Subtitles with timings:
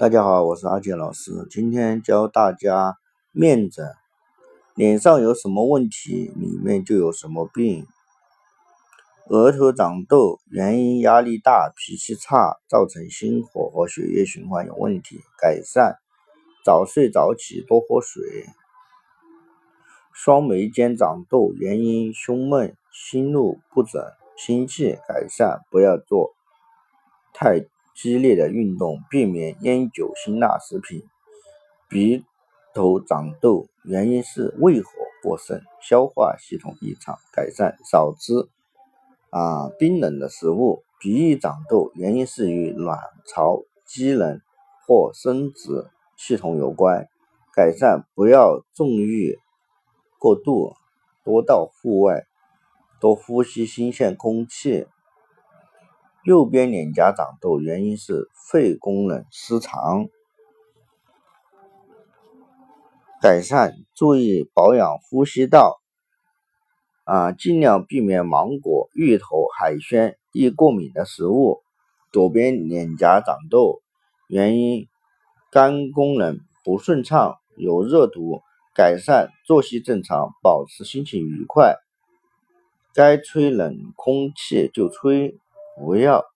[0.00, 2.96] 大家好，我是阿杰老师，今天教大家
[3.32, 3.86] 面诊。
[4.74, 7.86] 脸上有什么问题，里面就有什么病。
[9.28, 15.20] 额头长痘原因压力大、脾气差，造成心火和血液循环有问题。
[15.38, 15.96] 改善：
[16.64, 18.22] 早睡早起，多喝水。
[20.14, 24.02] 双眉间长痘原因胸闷、心怒不整、
[24.34, 24.98] 心悸。
[25.06, 26.32] 改善：不要做
[27.34, 27.66] 太。
[28.02, 31.02] 激烈的运动，避免烟酒辛辣食品。
[31.86, 32.24] 鼻
[32.72, 34.88] 头长痘原因是胃火
[35.22, 37.18] 过盛，消化系统异常。
[37.30, 38.48] 改善少吃
[39.28, 40.82] 啊冰冷的食物。
[40.98, 44.40] 鼻翼长痘原因是与卵巢机能
[44.86, 47.06] 或生殖系统有关。
[47.54, 49.38] 改善不要纵欲
[50.18, 50.72] 过度，
[51.22, 52.24] 多到户外，
[52.98, 54.86] 多呼吸新鲜空气。
[56.24, 60.06] 右边脸颊长痘，原因是肺功能失常。
[63.22, 65.80] 改善注意保养呼吸道，
[67.04, 71.62] 啊，尽量避免芒果、芋头、海鲜、易过敏的食物。
[72.12, 73.80] 左边脸颊长痘，
[74.26, 74.88] 原因
[75.50, 78.42] 肝功能不顺畅，有热毒。
[78.74, 81.76] 改善作息正常，保持心情愉快，
[82.94, 85.38] 该吹冷空气就吹。
[85.80, 86.26] 不要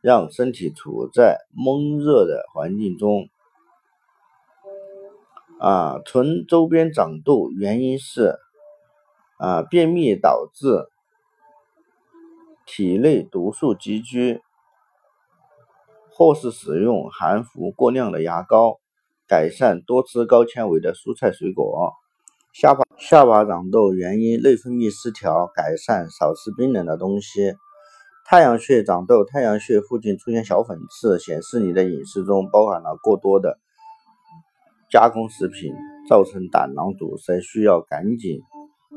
[0.00, 3.28] 让身体处在闷热的环境中。
[5.60, 8.38] 啊，唇周边长痘原因是
[9.36, 10.88] 啊便秘导致
[12.64, 14.40] 体内毒素积聚，
[16.10, 18.80] 或是使用含氟过量的牙膏。
[19.28, 21.92] 改善多吃高纤维的蔬菜水果。
[22.52, 27.56] 下巴下巴长痘原因内分泌失调，改善少吃冰冷的东西。
[28.28, 33.56] 太阳穴长痘，太阳穴附近出现小粉刺，显示你的饮食中包含了过多的
[34.90, 35.72] 加工食品，
[36.08, 38.40] 造成胆囊堵塞，需要赶紧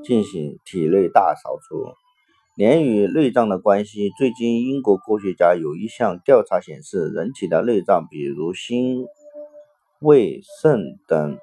[0.03, 1.93] 进行体内大扫除。
[2.55, 9.05] 脸与内脏的关系，最近英国科学家有一项调查显示，人体的内脏，比如心、
[9.99, 11.37] 胃、肾等，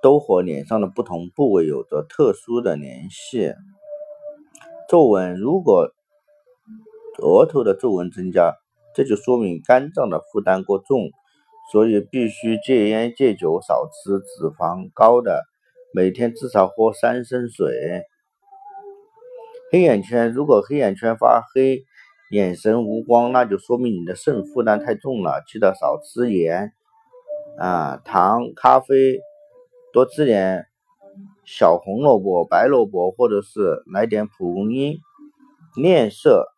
[0.00, 3.52] 都和脸上的不同部位有着特殊的联系。
[4.88, 5.90] 皱纹如果
[7.18, 8.54] 额头的皱纹增加，
[8.94, 11.10] 这就说明肝脏的负担过重，
[11.70, 15.42] 所以必须戒烟戒酒，少吃脂肪高的，
[15.94, 18.02] 每天至少喝三升水。
[19.70, 21.84] 黑眼圈，如果黑眼圈发黑，
[22.30, 26.72] 眼神无光，那就说明你的肾负担太重了，记得少吃盐、
[27.58, 29.20] 啊糖、咖啡，
[29.92, 30.66] 多吃点
[31.44, 34.98] 小红萝卜、白萝卜，或者是来点蒲公英。
[35.76, 36.53] 面色。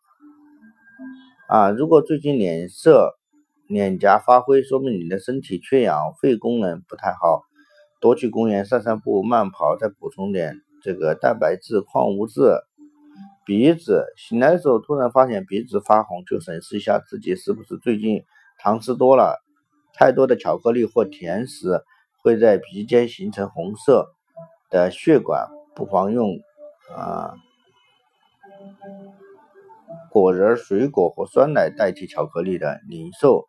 [1.47, 3.17] 啊，如果最近脸色、
[3.69, 7.43] 脸颊发灰，说明你的身体缺氧，肺功能不太好，
[8.01, 12.59] 多去公园散散步、慢跑，再补充点这个蛋白质、矿物质。
[13.45, 18.25] 鼻子醒来的时候突然发现鼻子发红，就审视一下自己是不是最近
[18.59, 19.41] 糖吃多了，
[19.93, 21.81] 太多的巧克力或甜食
[22.23, 24.09] 会在鼻尖形成红色
[24.69, 26.37] 的血管，不妨用
[26.93, 27.35] 啊。
[30.11, 33.47] 果仁、水果和酸奶代替巧克力的零售，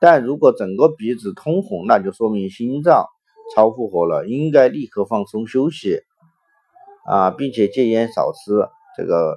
[0.00, 3.06] 但如果整个鼻子通红，那就说明心脏
[3.54, 6.00] 超负荷了，应该立刻放松休息
[7.06, 9.36] 啊，并且戒烟少吃这个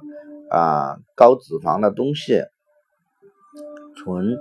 [0.50, 2.42] 啊高脂肪的东西。
[3.96, 4.38] 唇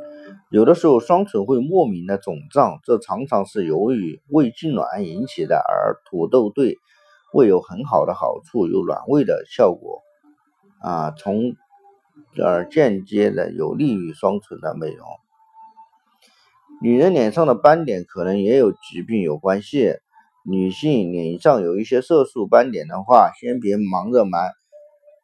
[0.50, 6.78] 有的时候双唇会莫名的肿胀，这常常是由于胃痉挛引起的，而土豆对
[7.34, 10.02] 胃有很好的好处，有暖胃的效果
[10.82, 11.54] 啊，从。
[12.38, 15.08] 而间接的有利于双唇的美容。
[16.82, 19.96] 女人脸上的斑点可能也有疾病有关系。
[20.46, 24.40] 女性脸上有一些色素斑点的话，先别忙着买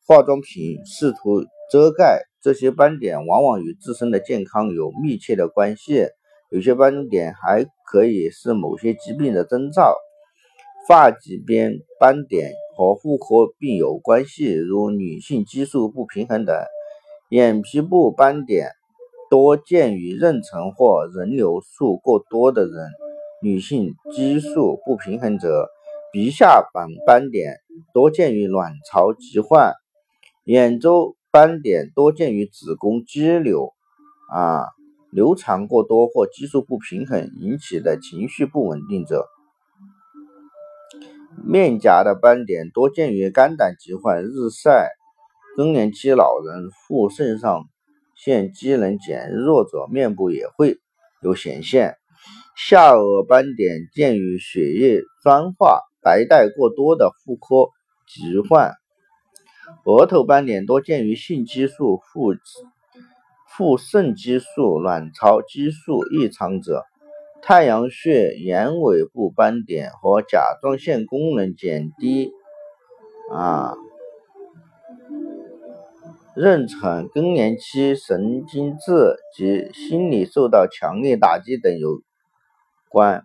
[0.05, 6.07] 化妆品试图遮盖这些斑点，往往与自身的健康有密切的关系。
[6.51, 9.95] 有些斑点还可以是某些疾病的征兆。
[10.87, 16.55] 发际边斑点和妇科病有关系，如女性激素不平衡等。
[17.35, 18.71] 眼皮部斑点
[19.29, 22.89] 多见于妊娠或人流数过多的人，
[23.41, 25.67] 女性激素不平衡者。
[26.13, 27.57] 鼻下板斑点
[27.93, 29.73] 多见于卵巢疾患，
[30.45, 33.73] 眼周斑点多见于子宫肌瘤
[34.31, 34.69] 啊
[35.11, 39.27] 流产过多或激素不平衡引起的情绪不稳定者。
[41.45, 44.93] 面颊的斑点多见于肝胆疾患、日晒。
[45.55, 47.63] 更年期老人、副肾上
[48.13, 50.79] 腺机能减弱者面部也会
[51.21, 51.95] 有显现。
[52.57, 57.69] 下颚斑点见于血液酸化、白带过多的妇科
[58.05, 58.73] 疾患。
[59.85, 62.33] 额头斑点多见于性激素、副
[63.47, 66.83] 副肾激素、卵巢激素异常者。
[67.41, 72.31] 太阳穴眼尾部斑点和甲状腺功能减低，
[73.31, 73.73] 啊。
[76.35, 82.01] 妊娠、更年期、神经质及心理受到强烈打击等有
[82.89, 83.23] 关。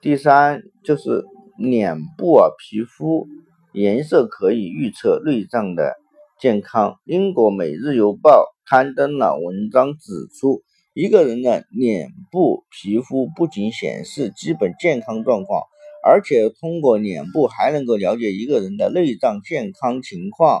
[0.00, 1.24] 第三就是
[1.58, 3.26] 脸部啊皮肤
[3.72, 5.96] 颜色可以预测内脏的
[6.38, 7.00] 健康。
[7.04, 10.62] 英国《每日邮报》刊登了文章指出，
[10.94, 15.64] 一个人的脸部皮肤不仅显示基本健康状况，
[16.06, 20.60] 而且通过脸部还能够了解一个人的内脏健康情况。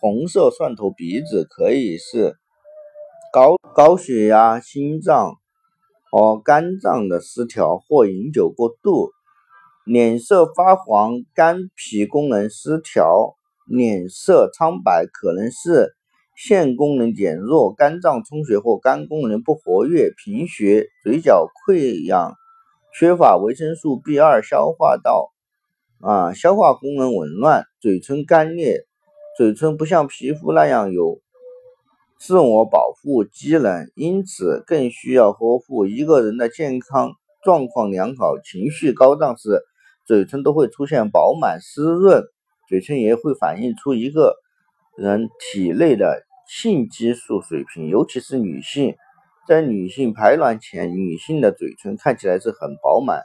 [0.00, 2.36] 红色蒜头鼻子可以是
[3.32, 5.34] 高高血压、心脏
[6.08, 9.10] 和肝脏的失调或饮酒过度；
[9.84, 13.34] 脸色发黄、肝脾功能失调；
[13.66, 15.96] 脸色苍白可能是
[16.36, 22.34] 腺功能减弱、肝脏充血或肝功能不活跃；贫血、嘴角溃疡、
[22.96, 25.32] 缺乏维生素 B 二、消化道
[26.00, 28.87] 啊消化功能紊乱、嘴唇干裂。
[29.38, 31.20] 嘴唇不像皮肤那样有
[32.18, 35.86] 自我保护机能，因此更需要呵护。
[35.86, 37.12] 一个人的健康
[37.44, 39.62] 状况良好、情绪高涨时，
[40.04, 42.24] 嘴唇都会出现饱满湿润。
[42.68, 44.34] 嘴唇也会反映出一个
[44.96, 48.96] 人体内的性激素水平，尤其是女性。
[49.46, 53.22] 在女性排卵前，女性的嘴唇看起来是很饱满，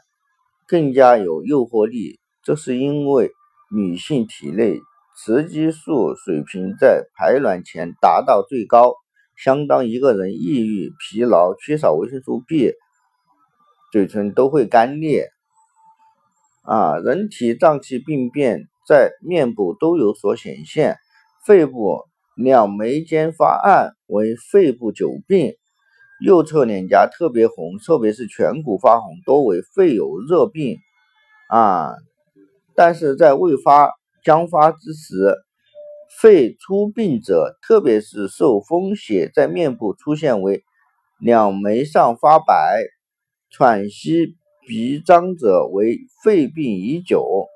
[0.67, 2.19] 更加有诱惑力。
[2.43, 3.31] 这是因为
[3.75, 4.79] 女性体内。
[5.15, 8.95] 雌激素水平在排卵前达到最高，
[9.37, 12.73] 相当一个人抑郁、疲劳、缺少维生素 B，
[13.91, 15.29] 嘴唇都会干裂。
[16.63, 20.97] 啊，人体脏器病变在面部都有所显现。
[21.45, 22.05] 肺部
[22.35, 25.53] 两眉间发暗为肺部久病，
[26.25, 30.79] 右侧脸颊特别红，特别是颧骨发红，多为肺有热病。
[31.49, 31.93] 啊，
[32.75, 33.91] 但是在未发。
[34.23, 35.35] 将发之时，
[36.21, 40.63] 肺出病者，特别是受风邪，在面部出现为
[41.19, 42.83] 两眉上发白、
[43.49, 44.35] 喘息、
[44.67, 47.47] 鼻张者，为肺病已久。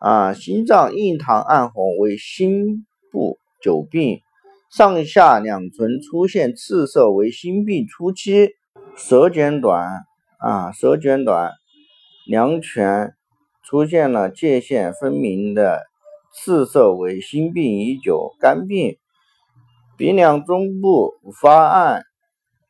[0.00, 4.20] 啊，心脏印堂暗红为心部久病，
[4.70, 8.50] 上下两唇出现赤色为心病初期。
[8.96, 10.04] 舌卷短，
[10.38, 11.52] 啊，舌卷短，
[12.26, 13.14] 两犬。
[13.62, 15.82] 出现了界限分明的
[16.32, 18.98] 赤色为心病已久，肝病；
[19.96, 22.02] 鼻梁中部发暗，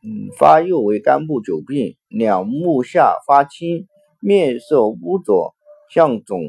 [0.03, 3.87] 嗯，发右为肝部久病；两目下发青，
[4.21, 5.55] 面色污浊，
[5.89, 6.41] 像肿，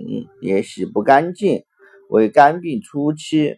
[0.41, 1.63] 也洗不干净，
[2.09, 3.57] 为肝病初期。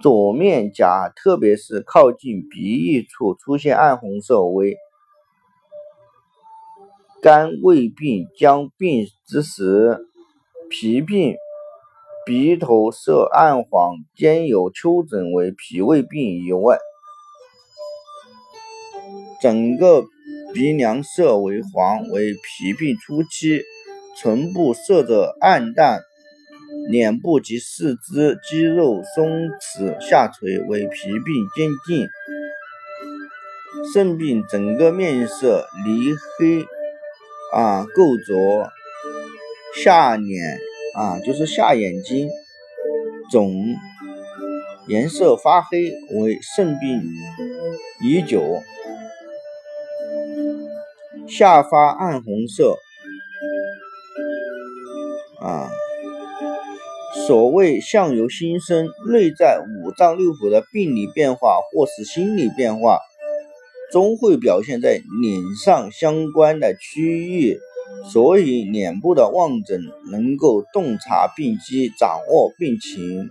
[0.00, 4.76] 左面颊，特别是靠近鼻翼处出现暗红色为。
[7.22, 9.96] 肝胃病将病之时，
[10.68, 11.36] 脾病；
[12.26, 16.78] 鼻头色暗黄，兼有丘疹，为脾胃病以外。
[19.40, 20.02] 整个
[20.52, 23.62] 鼻梁色为黄，为脾病初期。
[24.20, 26.00] 唇部色泽暗淡，
[26.90, 32.08] 脸部及四肢肌肉松弛下垂，为脾病渐进。
[33.94, 36.66] 肾病整个面色黧黑。
[37.52, 38.70] 啊，构着
[39.82, 40.58] 下脸
[40.96, 42.28] 啊，就是下眼睛
[43.30, 43.54] 肿，
[44.88, 47.02] 颜色发黑，为肾病
[48.02, 48.42] 已久。
[51.28, 52.76] 下发暗红色
[55.40, 55.70] 啊，
[57.26, 62.98] 所谓相由心生，内在五脏六腑的病理变化或是心理变化。
[63.92, 67.58] 终会表现在脸上相关的区域，
[68.10, 73.28] 所以脸部的望诊能够洞察病机，掌握病情。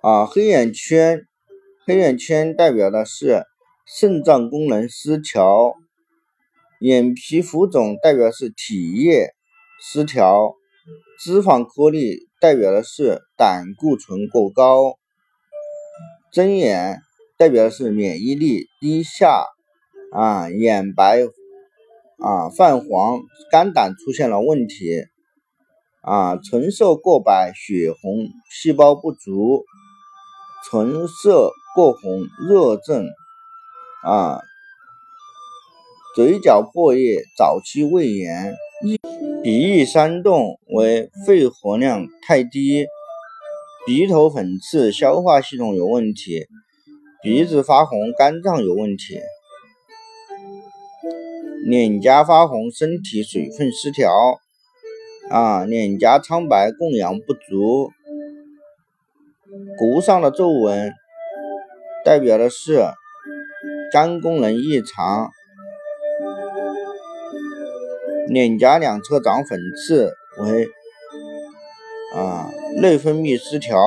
[0.00, 1.26] 啊，黑眼圈，
[1.84, 3.42] 黑眼圈代表的是
[3.84, 5.74] 肾脏功能失调；
[6.78, 9.34] 眼皮浮肿代表是体液
[9.82, 10.54] 失调；
[11.18, 14.96] 脂肪颗粒代表的是胆固醇过高。
[16.34, 17.00] 睁眼
[17.38, 19.46] 代表的是免疫力低下，
[20.10, 21.20] 啊，眼白
[22.18, 23.20] 啊泛黄，
[23.52, 25.04] 肝胆出现了问题，
[26.02, 29.64] 啊，唇色过白，血红，细胞不足，
[30.68, 33.06] 唇色过红，热症
[34.02, 34.40] 啊，
[36.16, 38.56] 嘴角破裂，早期胃炎，
[39.44, 42.86] 鼻翼煽动为肺活量太低，
[43.86, 46.46] 鼻头粉刺，消化系统有问题，
[47.22, 49.20] 鼻子发红，肝脏有问题，
[51.66, 54.10] 脸颊发红，身体水分失调。
[55.30, 57.90] 啊，脸颊苍白，供氧不足。
[59.78, 60.92] 骨上的皱纹
[62.04, 62.84] 代表的是
[63.92, 65.30] 肝功能异常，
[68.28, 70.66] 脸颊两侧长粉刺为
[72.14, 72.50] 啊
[72.80, 73.78] 内分泌失调，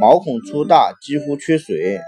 [0.00, 1.98] 毛孔粗大，肌肤缺水。